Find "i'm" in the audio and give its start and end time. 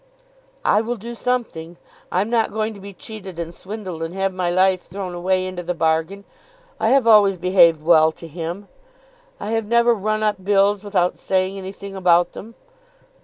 2.11-2.27